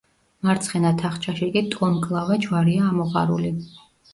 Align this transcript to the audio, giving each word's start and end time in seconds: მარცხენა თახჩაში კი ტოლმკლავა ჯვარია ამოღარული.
მარცხენა 0.47 0.91
თახჩაში 1.01 1.49
კი 1.57 1.63
ტოლმკლავა 1.75 2.41
ჯვარია 2.47 2.89
ამოღარული. 2.89 3.57